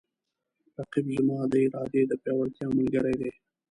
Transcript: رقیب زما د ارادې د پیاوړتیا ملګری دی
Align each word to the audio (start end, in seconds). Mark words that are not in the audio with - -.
رقیب 0.77 1.07
زما 1.17 1.37
د 1.51 1.53
ارادې 1.65 2.01
د 2.07 2.11
پیاوړتیا 2.21 2.65
ملګری 2.77 3.15
دی 3.21 3.31